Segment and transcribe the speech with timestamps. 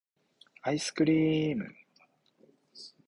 [0.63, 1.75] 愛♡スクリ～ム!